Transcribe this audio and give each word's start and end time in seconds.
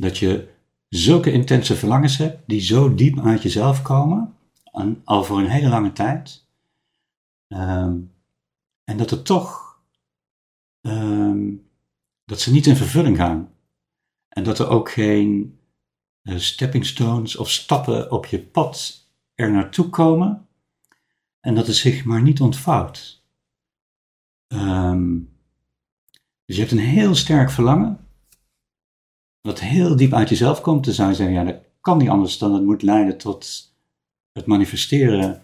dat 0.00 0.18
je 0.18 0.48
zulke 0.88 1.32
intense 1.32 1.76
verlangens 1.76 2.16
hebt, 2.16 2.42
die 2.46 2.60
zo 2.60 2.94
diep 2.94 3.20
uit 3.20 3.42
jezelf 3.42 3.82
komen, 3.82 4.34
al 5.04 5.24
voor 5.24 5.38
een 5.38 5.48
hele 5.48 5.68
lange 5.68 5.92
tijd, 5.92 6.46
ehm, 7.48 7.98
en 8.84 8.96
dat 8.96 9.10
er 9.10 9.22
toch, 9.22 9.78
ehm, 10.80 11.48
dat 12.24 12.40
ze 12.40 12.52
niet 12.52 12.66
in 12.66 12.76
vervulling 12.76 13.16
gaan. 13.16 13.52
En 14.28 14.44
dat 14.44 14.58
er 14.58 14.68
ook 14.68 14.90
geen 14.90 15.58
uh, 16.22 16.38
stepping 16.38 16.86
stones 16.86 17.36
of 17.36 17.50
stappen 17.50 18.10
op 18.10 18.26
je 18.26 18.40
pad 18.40 19.06
er 19.34 19.52
naartoe 19.52 19.88
komen, 19.88 20.48
en 21.40 21.54
dat 21.54 21.66
het 21.66 21.76
zich 21.76 22.04
maar 22.04 22.22
niet 22.22 22.40
ontvouwt. 22.40 23.24
Ehm, 24.46 25.18
dus 26.44 26.56
je 26.56 26.60
hebt 26.60 26.72
een 26.72 26.78
heel 26.78 27.14
sterk 27.14 27.50
verlangen, 27.50 28.09
wat 29.40 29.60
heel 29.60 29.96
diep 29.96 30.12
uit 30.12 30.28
jezelf 30.28 30.60
komt, 30.60 30.84
dan 30.84 30.94
zou 30.94 31.08
je 31.08 31.14
zeggen, 31.14 31.34
ja, 31.34 31.44
dat 31.44 31.60
kan 31.80 31.98
niet 31.98 32.08
anders 32.08 32.38
dan 32.38 32.54
het 32.54 32.64
moet 32.64 32.82
leiden 32.82 33.18
tot 33.18 33.74
het 34.32 34.46
manifesteren, 34.46 35.42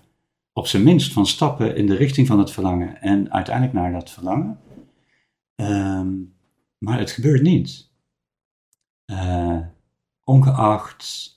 op 0.52 0.66
zijn 0.66 0.82
minst 0.82 1.12
van 1.12 1.26
stappen 1.26 1.76
in 1.76 1.86
de 1.86 1.96
richting 1.96 2.26
van 2.26 2.38
het 2.38 2.50
verlangen 2.50 3.00
en 3.00 3.32
uiteindelijk 3.32 3.74
naar 3.74 3.92
dat 3.92 4.10
verlangen. 4.10 4.60
Ehm, 5.54 6.14
maar 6.78 6.98
het 6.98 7.10
gebeurt 7.10 7.42
niet. 7.42 7.90
Uh, 9.06 9.60
ongeacht 10.24 11.34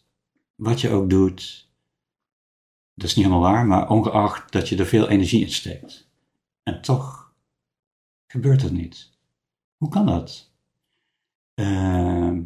wat 0.56 0.82
je 0.82 0.90
ook 0.90 1.10
doet, 1.10 1.70
dat 2.94 3.10
is 3.10 3.16
niet 3.16 3.26
helemaal 3.26 3.52
waar, 3.52 3.66
maar 3.66 3.90
ongeacht 3.90 4.52
dat 4.52 4.70
je 4.70 4.78
er 4.78 4.86
veel 4.86 5.10
energie 5.10 5.42
in 5.42 5.52
steekt. 5.52 6.10
En 6.64 6.82
toch 6.82 7.34
gebeurt 8.28 8.62
het 8.62 8.72
niet. 8.72 9.10
Hoe 9.78 9.90
kan 9.90 10.06
dat? 10.06 10.52
Uh, 11.60 12.40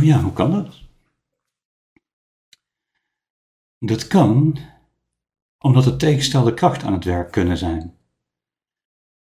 ja, 0.00 0.20
hoe 0.20 0.32
kan 0.32 0.50
dat? 0.50 0.80
Dat 3.78 4.06
kan 4.06 4.58
omdat 5.58 5.86
er 5.86 5.96
tegenstelde 5.96 6.54
krachten 6.54 6.86
aan 6.86 6.92
het 6.92 7.04
werk 7.04 7.32
kunnen 7.32 7.56
zijn. 7.56 7.96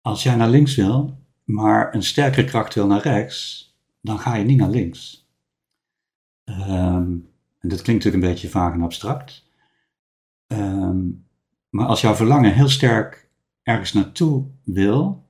Als 0.00 0.22
jij 0.22 0.36
naar 0.36 0.48
links 0.48 0.74
wil, 0.74 1.18
maar 1.44 1.94
een 1.94 2.02
sterkere 2.02 2.44
kracht 2.44 2.74
wil 2.74 2.86
naar 2.86 3.02
rechts, 3.02 3.70
dan 4.00 4.18
ga 4.18 4.34
je 4.34 4.44
niet 4.44 4.58
naar 4.58 4.70
links. 4.70 5.28
Um, 6.44 7.30
en 7.58 7.68
dat 7.68 7.82
klinkt 7.82 8.04
natuurlijk 8.04 8.24
een 8.24 8.30
beetje 8.30 8.48
vaag 8.48 8.72
en 8.72 8.82
abstract. 8.82 9.48
Um, 10.46 11.26
maar 11.68 11.86
als 11.86 12.00
jouw 12.00 12.14
verlangen 12.14 12.54
heel 12.54 12.68
sterk 12.68 13.28
ergens 13.62 13.92
naartoe 13.92 14.46
wil, 14.64 15.26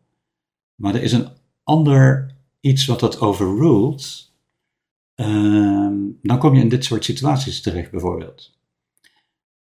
maar 0.75 0.95
er 0.95 1.03
is 1.03 1.13
een 1.13 1.41
ander 1.63 2.35
iets 2.61 2.87
wat 2.87 3.01
dat 3.01 3.21
overruled, 3.21 4.33
ehm, 5.15 5.97
dan 6.23 6.39
kom 6.39 6.55
je 6.55 6.61
in 6.61 6.69
dit 6.69 6.85
soort 6.85 7.05
situaties 7.05 7.61
terecht 7.61 7.91
bijvoorbeeld. 7.91 8.59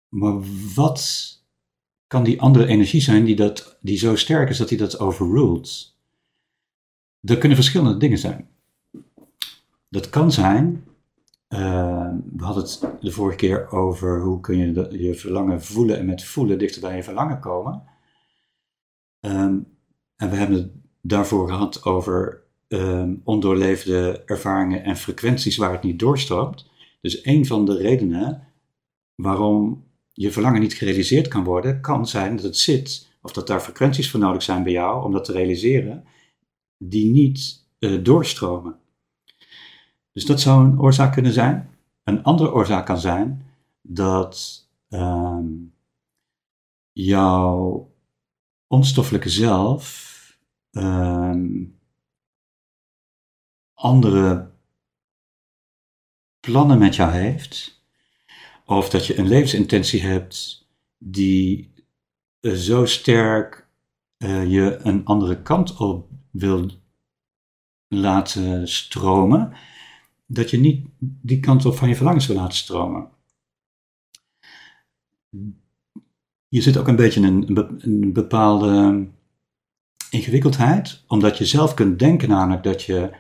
Maar 0.09 0.41
wat 0.75 1.31
kan 2.06 2.25
die 2.25 2.41
andere 2.41 2.66
energie 2.66 3.00
zijn 3.00 3.25
die, 3.25 3.37
dat, 3.37 3.78
die 3.81 3.99
zo 3.99 4.16
sterk 4.16 4.49
is 4.49 4.59
dat 4.59 4.69
hij 4.69 4.78
dat 4.78 4.99
overruled? 4.99 5.97
Er 7.21 7.39
kunnen 7.39 7.56
verschillende 7.56 7.99
dingen 7.99 8.19
zijn. 8.19 8.49
Dat 9.89 10.11
kan 10.11 10.33
zijn, 10.33 10.84
ehm, 11.49 12.16
we 12.37 12.45
hadden 12.45 12.62
het 12.62 12.81
de 13.00 13.11
vorige 13.11 13.37
keer 13.37 13.71
over 13.71 14.21
hoe 14.21 14.41
kun 14.41 14.56
je 14.56 14.99
je 14.99 15.15
verlangen 15.15 15.62
voelen 15.62 15.99
en 15.99 16.06
met 16.06 16.25
voelen 16.25 16.59
dichter 16.59 16.81
bij 16.81 16.97
je 16.97 17.03
verlangen 17.03 17.41
komen. 17.41 17.83
Ehm, 19.21 19.59
en 20.16 20.31
we 20.31 20.37
hebben 20.37 20.56
het 20.56 20.81
daarvoor 21.03 21.49
gehad 21.49 21.85
over 21.85 22.43
um, 22.69 23.21
ondoorleefde 23.25 24.23
ervaringen 24.27 24.85
en 24.85 24.97
frequenties 24.97 25.57
waar 25.57 25.73
het 25.73 25.83
niet 25.83 25.99
doorstroomt. 25.99 26.67
Dus 27.01 27.25
een 27.25 27.47
van 27.47 27.65
de 27.65 27.77
redenen 27.77 28.47
waarom 29.15 29.85
je 30.13 30.33
verlangen 30.33 30.61
niet 30.61 30.75
gerealiseerd 30.75 31.29
kan 31.29 31.45
worden, 31.45 31.81
kan 31.81 32.07
zijn 32.07 32.37
dat 32.37 32.45
het 32.45 32.57
zit, 32.57 33.09
of 33.23 33.33
dat 33.33 33.47
daar 33.47 33.61
frequenties 33.61 34.11
voor 34.11 34.21
nodig 34.21 34.43
zijn 34.43 34.63
bij 34.63 34.73
jou 34.73 35.05
om 35.05 35.13
dat 35.13 35.25
te 35.25 35.33
realiseren, 35.33 36.05
die 36.79 37.11
niet 37.11 37.65
uh, 37.79 38.05
doorstromen. 38.05 38.77
Dus 40.13 40.25
dat 40.25 40.41
zou 40.41 40.65
een 40.65 40.81
oorzaak 40.81 41.13
kunnen 41.13 41.33
zijn. 41.33 41.71
Een 42.05 42.23
andere 42.23 42.53
oorzaak 42.53 42.87
kan 42.87 42.99
zijn 42.99 43.47
dat 43.81 44.67
um, 44.89 45.75
jouw 46.93 47.91
onstoffelijke 48.67 49.29
zelf 49.29 50.12
um, 50.72 51.78
andere 53.75 54.50
plannen 56.41 56.78
met 56.78 56.94
jou 56.94 57.12
heeft, 57.12 57.84
of 58.65 58.91
dat 58.91 59.06
je 59.06 59.19
een 59.19 59.28
levensintentie 59.28 60.03
hebt 60.03 60.66
die 60.99 61.72
uh, 62.41 62.53
zo 62.53 62.87
sterk 62.87 63.69
uh, 64.19 64.50
je 64.50 64.78
een 64.83 65.05
andere 65.05 65.43
kant 65.43 65.77
op 65.77 66.10
wil 66.31 66.71
laten 67.89 68.69
stromen, 68.69 69.53
dat 70.27 70.50
je 70.50 70.59
niet 70.59 70.87
die 70.99 71.41
kant 71.41 71.65
op 71.65 71.77
van 71.77 71.89
je 71.89 71.97
verlangens 71.97 72.27
wil 72.27 72.37
laten 72.37 72.56
stromen. 72.56 73.10
Je 76.49 76.60
zit 76.60 76.77
ook 76.77 76.89
een 76.89 76.97
beetje 76.97 77.21
in 77.21 77.56
een 77.78 78.12
bepaalde 78.12 79.06
ingewikkeldheid, 80.12 81.05
omdat 81.06 81.39
je 81.39 81.45
zelf 81.45 81.75
kunt 81.75 81.99
denken 81.99 82.28
namelijk 82.28 82.62
dat, 82.62 82.83
je, 82.83 83.11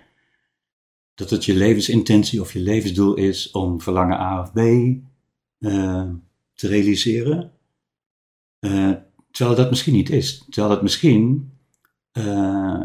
dat 1.14 1.30
het 1.30 1.44
je 1.44 1.54
levensintentie 1.54 2.40
of 2.40 2.52
je 2.52 2.60
levensdoel 2.60 3.14
is 3.14 3.50
om 3.50 3.80
verlangen 3.80 4.20
A 4.20 4.40
of 4.40 4.52
B 4.52 4.58
uh, 4.58 6.10
te 6.54 6.68
realiseren. 6.68 7.52
Uh, 8.60 8.92
terwijl 9.30 9.56
dat 9.56 9.70
misschien 9.70 9.92
niet 9.92 10.10
is. 10.10 10.38
Terwijl 10.38 10.74
dat 10.74 10.82
misschien 10.82 11.52
uh, 12.12 12.84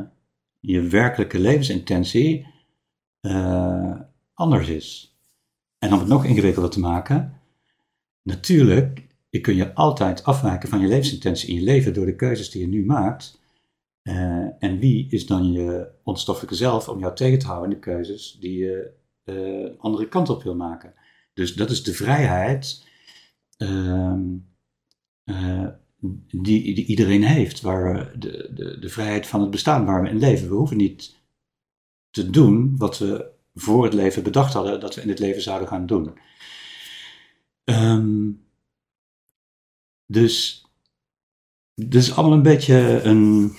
je 0.59 0.81
werkelijke 0.81 1.40
levensintentie 1.40 2.56
anders 4.34 4.67
is. 4.67 5.17
En 5.79 5.94
om 5.94 6.00
het 6.00 6.07
nog 6.07 6.25
ingewikkelder 6.25 6.72
te 6.72 6.79
maken, 6.79 7.41
natuurlijk, 8.23 9.07
je 9.29 9.41
kun 9.41 9.56
je 9.56 9.73
altijd 9.73 10.23
afwijken 10.23 10.69
van 10.69 10.79
je 10.79 10.88
levensintentie 10.88 11.50
in 11.50 11.56
je 11.56 11.62
leven 11.62 11.94
door 11.94 12.06
de 12.06 12.16
keuzes 12.16 12.50
die 12.50 12.62
je 12.62 12.67
nu 12.67 12.85
maakt. 12.85 13.36
Uh, 14.07 14.47
en 14.59 14.79
wie 14.79 15.07
is 15.09 15.25
dan 15.25 15.51
je 15.51 15.88
onstoffelijke 16.03 16.56
zelf 16.56 16.90
om 16.90 17.00
jou 17.00 17.16
tegen 17.16 17.40
te 17.40 17.45
houden 17.45 17.69
in 17.69 17.75
de 17.75 17.81
keuzes 17.81 18.38
die 18.40 18.57
je 18.57 18.91
uh, 19.25 19.79
andere 19.79 20.07
kant 20.07 20.29
op 20.29 20.44
wil 20.44 20.56
maken? 20.56 20.94
Dus 21.34 21.56
dat 21.56 21.69
is 21.69 21.84
de 21.84 21.94
vrijheid 21.94 22.85
uh, 23.57 24.13
die, 26.31 26.75
die, 26.75 26.85
iedereen 26.85 27.23
heeft, 27.23 27.62
waar 27.62 28.19
de, 28.19 28.51
de, 28.53 28.79
de 28.79 28.90
vrijheid 28.90 29.28
van 29.28 29.41
het 29.41 29.50
bestaan 29.50 29.85
waar 29.85 30.01
we 30.01 30.09
in 30.09 30.19
leven. 30.19 30.50
We 30.50 30.56
hoeven 30.56 30.78
niet 30.78 31.16
te 32.09 32.29
doen 32.29 32.78
wat 32.78 32.97
we 32.97 33.29
voor 33.53 33.84
het 33.84 33.93
leven 33.93 34.23
bedacht 34.23 34.53
hadden 34.53 34.79
dat 34.79 34.96
we 34.96 35.02
in 35.02 35.09
het 35.09 35.20
leven 35.20 35.41
zouden 35.41 35.67
gaan 35.67 35.85
doen. 35.85 36.17
Um, 37.64 38.46
dus, 40.05 40.66
dus 41.76 42.16
allemaal 42.16 42.37
een 42.37 42.43
beetje 42.43 43.02
een 43.03 43.55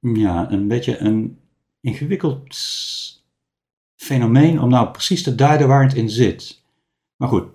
ja, 0.00 0.50
een 0.50 0.68
beetje 0.68 0.98
een 0.98 1.38
ingewikkeld 1.80 2.56
fenomeen 3.96 4.60
om 4.60 4.68
nou 4.68 4.90
precies 4.90 5.22
te 5.22 5.34
duiden 5.34 5.68
waar 5.68 5.82
het 5.82 5.94
in 5.94 6.10
zit. 6.10 6.62
Maar 7.16 7.28
goed, 7.28 7.48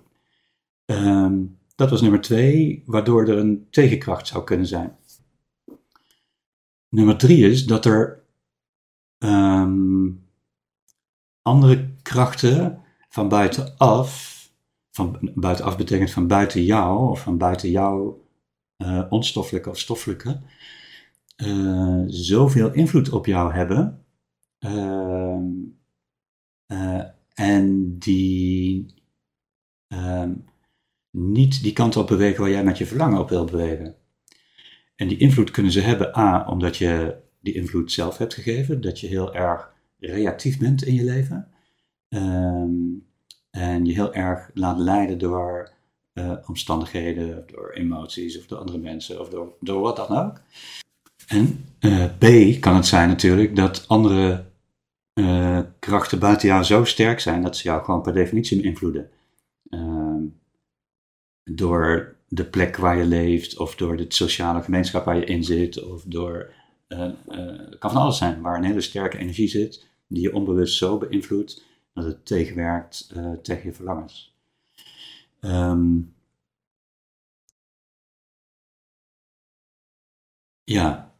ehm, 0.84 1.42
dat 1.74 1.90
was 1.90 2.00
nummer 2.00 2.20
twee, 2.20 2.82
waardoor 2.86 3.28
er 3.28 3.38
een 3.38 3.66
tegenkracht 3.70 4.26
zou 4.26 4.44
kunnen 4.44 4.66
zijn. 4.66 4.96
Nummer 6.88 7.16
drie 7.16 7.50
is 7.50 7.66
dat 7.66 7.84
er 7.84 8.22
ehm, 9.18 10.10
andere 11.42 11.90
krachten 12.02 12.82
van 13.08 13.28
buitenaf, 13.28 14.32
van 14.90 15.30
buitenaf 15.34 15.76
betekent 15.76 16.10
van 16.10 16.26
buiten 16.26 16.64
jou, 16.64 17.10
of 17.10 17.20
van 17.20 17.38
buiten 17.38 17.70
jouw 17.70 18.24
uh, 18.78 19.02
onstoffelijke 19.08 19.70
of 19.70 19.78
stoffelijke, 19.78 20.40
uh, 21.36 22.02
zoveel 22.06 22.72
invloed 22.72 23.10
op 23.10 23.26
jou 23.26 23.52
hebben, 23.52 24.04
Ehm, 24.64 25.50
eh, 26.66 27.04
en 27.34 27.98
die 27.98 28.94
ehm, 29.88 30.34
niet 31.10 31.62
die 31.62 31.72
kant 31.72 31.96
op 31.96 32.06
bewegen 32.06 32.40
waar 32.40 32.50
jij 32.50 32.64
met 32.64 32.78
je 32.78 32.86
verlangen 32.86 33.20
op 33.20 33.28
wil 33.28 33.44
bewegen. 33.44 33.96
En 34.96 35.08
die 35.08 35.18
invloed 35.18 35.50
kunnen 35.50 35.72
ze 35.72 35.80
hebben, 35.80 36.18
A, 36.18 36.46
omdat 36.48 36.76
je 36.76 37.16
die 37.40 37.54
invloed 37.54 37.92
zelf 37.92 38.18
hebt 38.18 38.34
gegeven, 38.34 38.80
dat 38.80 39.00
je 39.00 39.06
heel 39.06 39.34
erg 39.34 39.72
reactief 39.98 40.58
bent 40.58 40.84
in 40.84 40.94
je 40.94 41.04
leven. 41.04 41.48
Ehm, 42.08 42.72
en 43.50 43.84
je 43.84 43.92
heel 43.92 44.14
erg 44.14 44.50
laat 44.54 44.78
leiden 44.78 45.18
door 45.18 45.72
uh, 46.14 46.36
omstandigheden, 46.46 47.44
door 47.46 47.72
emoties 47.72 48.38
of 48.38 48.46
door 48.46 48.58
andere 48.58 48.78
mensen 48.78 49.20
of 49.20 49.28
door, 49.28 49.56
door 49.60 49.80
wat 49.80 49.96
dan 49.96 50.16
ook. 50.16 50.40
En 51.26 51.64
uh, 51.80 52.04
B 52.18 52.60
kan 52.60 52.76
het 52.76 52.86
zijn 52.86 53.08
natuurlijk 53.08 53.56
dat 53.56 53.88
andere 53.88 54.44
uh, 55.14 55.60
krachten 55.78 56.18
buiten 56.18 56.48
jou 56.48 56.62
zo 56.62 56.84
sterk 56.84 57.20
zijn 57.20 57.42
dat 57.42 57.56
ze 57.56 57.68
jou 57.68 57.84
gewoon 57.84 58.02
per 58.02 58.12
definitie 58.12 58.60
beïnvloeden. 58.60 59.10
Ehm, 59.68 60.22
door 61.44 62.16
de 62.28 62.44
plek 62.44 62.76
waar 62.76 62.96
je 62.96 63.04
leeft, 63.04 63.58
of 63.58 63.76
door 63.76 63.96
de 63.96 64.04
sociale 64.08 64.62
gemeenschap 64.62 65.04
waar 65.04 65.16
je 65.16 65.24
in 65.24 65.44
zit, 65.44 65.82
of 65.82 66.02
door. 66.02 66.52
het 66.88 67.78
kan 67.78 67.90
van 67.90 68.00
alles 68.00 68.18
zijn, 68.18 68.40
waar 68.40 68.56
een 68.56 68.64
hele 68.64 68.80
sterke 68.80 69.18
energie 69.18 69.48
zit, 69.48 69.86
die 70.06 70.22
je 70.22 70.34
onbewust 70.34 70.76
zo 70.76 70.98
beïnvloedt 70.98 71.64
dat 71.92 72.04
het 72.04 72.26
tegenwerkt 72.26 73.14
tegen 73.42 73.64
je 73.64 73.72
verlangens. 73.72 74.34
Um, 75.40 76.14
ja, 80.64 81.13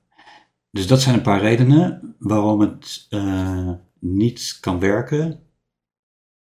dus 0.74 0.86
dat 0.86 1.00
zijn 1.00 1.14
een 1.14 1.22
paar 1.22 1.40
redenen 1.40 2.16
waarom 2.18 2.60
het 2.60 3.06
uh, 3.10 3.72
niet 3.98 4.58
kan 4.60 4.78
werken. 4.78 5.48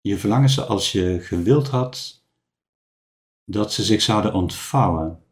Je 0.00 0.18
verlangens 0.18 0.54
zoals 0.54 0.92
je 0.92 1.20
gewild 1.20 1.68
had 1.68 2.24
dat 3.44 3.72
ze 3.72 3.82
zich 3.82 4.02
zouden 4.02 4.34
ontvouwen. 4.34 5.22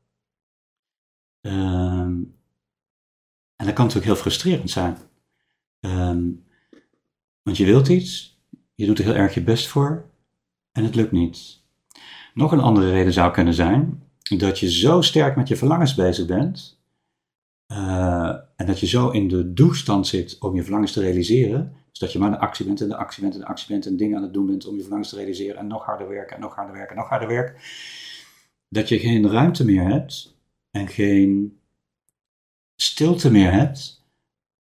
Um, 1.41 2.37
en 3.57 3.67
dat 3.67 3.73
kan 3.73 3.85
natuurlijk 3.85 4.05
heel 4.05 4.23
frustrerend 4.23 4.71
zijn. 4.71 4.97
Um, 5.81 6.47
want 7.43 7.57
je 7.57 7.65
wilt 7.65 7.89
iets, 7.89 8.41
je 8.75 8.87
doet 8.87 8.99
er 8.99 9.05
heel 9.05 9.15
erg 9.15 9.35
je 9.35 9.43
best 9.43 9.67
voor 9.67 10.11
en 10.73 10.85
het 10.85 10.95
lukt 10.95 11.13
niet. 11.13 11.63
Nog 12.35 12.53
een 12.53 12.61
andere 12.61 12.91
reden 12.91 13.13
zou 13.13 13.33
kunnen 13.33 13.55
zijn 13.55 14.03
dat 14.39 14.59
je 14.59 14.71
zo 14.71 15.01
sterk 15.01 15.37
met 15.37 15.49
je 15.49 15.57
verlangens 15.57 15.95
bezig 15.95 16.27
bent 16.27 16.78
uh, 17.73 18.37
en 18.57 18.67
dat 18.67 18.81
je 18.81 18.87
zo 18.87 19.11
in 19.11 19.29
de 19.29 19.53
doelstand 19.53 20.07
zit 20.07 20.39
om 20.39 20.55
je 20.55 20.63
verlangens 20.63 20.93
te 20.93 21.01
realiseren, 21.01 21.73
dus 21.91 21.99
dat 21.99 22.13
je 22.13 22.19
maar 22.19 22.31
de 22.31 22.39
actie 22.39 22.67
bent 22.67 22.81
en 22.81 22.89
de 22.89 22.97
actie 22.97 23.23
bent 23.23 23.35
en 23.35 23.41
de 23.41 23.47
actie 23.47 23.69
bent 23.69 23.87
en 23.87 23.97
dingen 23.97 24.17
aan 24.17 24.23
het 24.23 24.33
doen 24.33 24.47
bent 24.47 24.67
om 24.67 24.75
je 24.75 24.81
verlangens 24.81 25.11
te 25.11 25.17
realiseren 25.17 25.57
en 25.57 25.67
nog 25.67 25.85
harder 25.85 26.09
werken 26.09 26.37
en 26.37 26.43
nog 26.43 26.55
harder 26.55 26.75
werken 26.75 26.97
en 26.97 27.01
nog 27.01 27.09
harder 27.09 27.29
werken, 27.29 27.55
dat 28.69 28.89
je 28.89 28.99
geen 28.99 29.31
ruimte 29.31 29.65
meer 29.65 29.85
hebt 29.85 30.37
en 30.71 30.89
geen 30.89 31.59
stilte 32.77 33.31
meer 33.31 33.53
hebt 33.53 34.07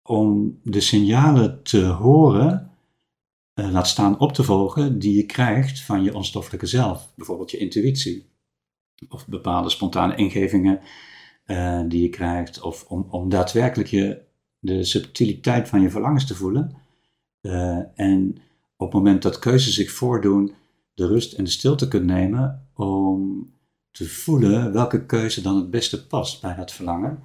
om 0.02 0.60
de 0.64 0.80
signalen 0.82 1.64
te 1.64 1.82
horen 1.82 2.72
uh, 3.56 3.72
laat 3.72 3.88
staan 3.88 4.20
op 4.20 4.34
te 4.34 4.44
volgen 4.44 5.00
die 5.00 5.16
je 5.16 5.26
krijgt 5.26 5.82
van 5.82 6.04
je 6.04 6.16
onstoffelijke 6.16 6.66
zelf. 6.66 7.12
Bijvoorbeeld 7.16 7.52
je 7.52 7.58
intuïtie. 7.58 8.30
Of 9.10 9.28
bepaalde 9.28 9.70
spontane 9.70 10.16
ingevingen 10.16 10.80
uh, 11.46 11.82
die 11.88 12.02
je 12.02 12.10
krijgt. 12.10 12.62
Of 12.62 12.86
om, 12.88 13.08
om 13.10 13.30
daadwerkelijk 13.30 13.90
je, 13.90 14.22
de 14.60 14.84
subtiliteit 14.84 15.70
van 15.70 15.82
je 15.82 15.90
verlangens 15.90 16.26
te 16.26 16.36
voelen. 16.36 16.76
Uh, 17.42 17.80
en 17.96 18.38
op 18.78 18.86
het 18.92 18.94
moment 18.94 19.22
dat 19.22 19.40
keuzes 19.40 19.74
zich 19.74 19.92
voordoen, 19.92 20.54
de 20.94 21.08
rust 21.08 21.34
en 21.34 21.44
de 21.44 21.50
stilte 21.50 21.88
kunt 21.88 22.06
nemen 22.06 22.68
om 22.74 23.50
te 23.92 24.10
voelen 24.10 24.74
welke 24.74 25.06
keuze 25.06 25.42
dan 25.42 25.56
het 25.56 25.70
beste 25.70 26.08
past 26.08 26.42
bij 26.42 26.56
dat 26.56 26.72
verlangen. 26.72 27.24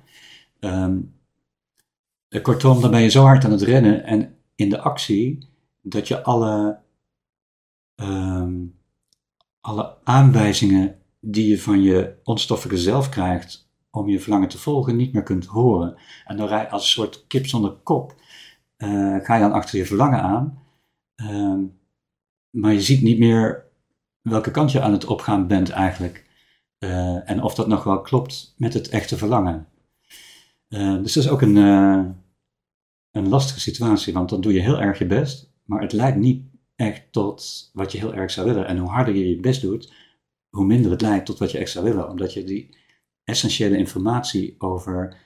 Um, 0.61 1.14
kortom, 2.43 2.81
dan 2.81 2.90
ben 2.90 3.02
je 3.02 3.08
zo 3.08 3.23
hard 3.23 3.44
aan 3.44 3.50
het 3.50 3.62
rennen 3.62 4.05
en 4.05 4.34
in 4.55 4.69
de 4.69 4.81
actie 4.81 5.49
dat 5.81 6.08
je 6.08 6.23
alle, 6.23 6.78
um, 7.96 8.78
alle 9.61 9.96
aanwijzingen 10.05 10.99
die 11.20 11.49
je 11.49 11.61
van 11.61 11.82
je 11.82 12.14
onstoffelijke 12.25 12.82
zelf 12.82 13.08
krijgt 13.08 13.69
om 13.90 14.08
je 14.08 14.20
verlangen 14.20 14.48
te 14.48 14.58
volgen, 14.58 14.96
niet 14.96 15.12
meer 15.12 15.22
kunt 15.22 15.46
horen. 15.46 15.96
En 16.25 16.37
dan 16.37 16.48
rij 16.48 16.70
als 16.70 16.82
een 16.82 16.88
soort 16.88 17.26
kip 17.26 17.46
zonder 17.46 17.70
kop, 17.70 18.14
uh, 18.78 19.16
ga 19.20 19.34
je 19.34 19.40
dan 19.40 19.52
achter 19.52 19.78
je 19.78 19.87
verlangen 19.87 20.22
aan. 20.22 20.62
Um, 21.16 21.78
maar 22.50 22.72
je 22.72 22.81
ziet 22.81 23.02
niet 23.02 23.19
meer 23.19 23.64
welke 24.20 24.50
kant 24.50 24.72
je 24.72 24.81
aan 24.81 24.92
het 24.92 25.04
opgaan 25.04 25.46
bent 25.46 25.70
eigenlijk. 25.70 26.28
Uh, 26.78 27.31
en 27.31 27.42
of 27.42 27.54
dat 27.54 27.69
nog 27.69 27.84
wel 27.84 28.00
klopt 28.00 28.54
met 28.56 28.75
het 28.75 28.88
echte 28.88 29.16
verlangen. 29.16 29.69
Uh, 30.69 31.02
dus 31.02 31.12
dat 31.12 31.25
is 31.25 31.31
ook 31.31 31.42
een, 31.42 31.56
een 33.10 33.28
lastige 33.28 33.60
situatie, 33.60 34.12
want 34.12 34.28
dan 34.28 34.40
doe 34.40 34.52
je 34.52 34.60
heel 34.60 34.81
erg 34.81 34.98
je 34.98 35.06
best. 35.06 35.52
Maar 35.64 35.81
het 35.81 35.92
leidt 35.92 36.16
niet 36.16 36.44
echt 36.76 37.12
tot 37.12 37.70
wat 37.72 37.92
je 37.92 37.98
heel 37.98 38.14
erg 38.14 38.31
zou 38.31 38.46
willen. 38.46 38.66
En 38.66 38.78
hoe 38.78 38.90
harder 38.90 39.14
je 39.14 39.28
je 39.28 39.40
best 39.40 39.60
doet, 39.60 39.92
hoe 40.48 40.64
minder 40.64 40.90
het 40.90 41.00
leidt 41.00 41.26
tot 41.26 41.38
wat 41.38 41.50
je 41.50 41.58
echt 41.58 41.70
zou 41.70 41.84
willen. 41.84 42.08
Omdat 42.08 42.32
je 42.32 42.44
die 42.44 42.76
essentiële 43.30 43.76
informatie 43.76 44.54
over 44.58 45.16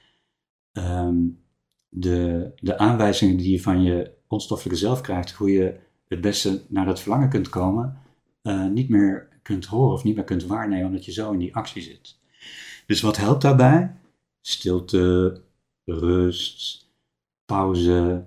um, 0.73 1.43
de, 1.89 2.51
de 2.57 2.79
aanwijzingen 2.79 3.37
die 3.37 3.51
je 3.51 3.63
van 3.63 3.83
je 3.83 4.11
onstoffelijke 4.29 4.79
zelf 4.79 5.01
krijgt, 5.01 5.33
hoe 5.33 5.51
je 5.51 5.79
het 6.09 6.21
beste 6.21 6.63
naar 6.69 6.87
dat 6.87 7.01
verlangen 7.01 7.29
kunt 7.29 7.49
komen, 7.49 7.99
uh, 8.43 8.69
niet 8.69 8.89
meer 8.89 9.29
kunt 9.43 9.67
horen 9.67 9.93
of 9.93 10.05
niet 10.05 10.15
meer 10.15 10.25
kunt 10.25 10.45
waarnemen, 10.45 10.87
omdat 10.87 11.05
je 11.05 11.13
zo 11.13 11.33
in 11.33 11.39
die 11.39 11.55
actie 11.55 11.83
zit. 11.83 12.19
Dus 12.87 13.01
wat 13.01 13.17
helpt 13.17 13.43
daarbij? 13.43 13.97
Stilte, 14.41 15.41
rust, 15.85 16.89
pauze 17.45 18.25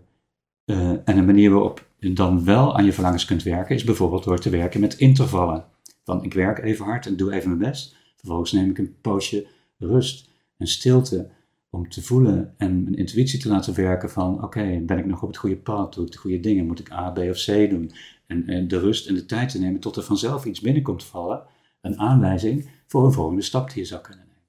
uh, 0.65 0.89
en 0.89 1.17
een 1.17 1.25
manier 1.25 1.51
waarop 1.51 1.85
dan 1.99 2.43
wel 2.43 2.77
aan 2.77 2.85
je 2.85 2.93
verlangens 2.93 3.25
kunt 3.25 3.43
werken, 3.43 3.75
is 3.75 3.83
bijvoorbeeld 3.83 4.23
door 4.23 4.39
te 4.39 4.49
werken 4.49 4.79
met 4.79 4.97
intervallen. 4.97 5.65
Van 6.03 6.23
ik 6.23 6.33
werk 6.33 6.59
even 6.59 6.85
hard 6.85 7.05
en 7.05 7.17
doe 7.17 7.33
even 7.33 7.57
mijn 7.57 7.71
best. 7.71 7.95
Vervolgens 8.15 8.51
neem 8.51 8.69
ik 8.69 8.77
een 8.77 8.95
poosje 9.01 9.47
rust 9.77 10.29
en 10.57 10.67
stilte 10.67 11.29
om 11.69 11.89
te 11.89 12.01
voelen 12.01 12.53
en 12.57 12.83
mijn 12.83 12.95
intuïtie 12.95 13.39
te 13.39 13.49
laten 13.49 13.73
werken 13.73 14.09
van 14.09 14.43
oké, 14.43 14.81
ben 14.85 14.97
ik 14.97 15.05
nog 15.05 15.21
op 15.21 15.27
het 15.27 15.37
goede 15.37 15.57
pad, 15.57 15.93
doe 15.93 16.05
ik 16.05 16.11
de 16.11 16.17
goede 16.17 16.39
dingen, 16.39 16.65
moet 16.65 16.79
ik 16.79 16.91
A, 16.91 17.09
B 17.09 17.17
of 17.17 17.45
C 17.45 17.69
doen? 17.69 17.91
En, 18.27 18.47
en 18.47 18.67
de 18.67 18.79
rust 18.79 19.07
en 19.07 19.13
de 19.13 19.25
tijd 19.25 19.49
te 19.49 19.59
nemen 19.59 19.79
tot 19.79 19.95
er 19.95 20.03
vanzelf 20.03 20.45
iets 20.45 20.59
binnenkomt 20.59 21.03
vallen, 21.03 21.43
een 21.81 21.99
aanwijzing 21.99 22.69
voor 22.87 23.05
een 23.05 23.11
volgende 23.11 23.41
stap 23.41 23.69
die 23.69 23.79
je 23.79 23.85
zou 23.85 24.01
kunnen 24.01 24.25
nemen. 24.25 24.43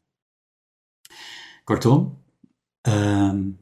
Kortom, 1.65 2.23
um, 2.83 3.61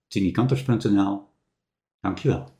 tinikanters.nl 0.07 1.25
Dankjewel. 1.99 2.56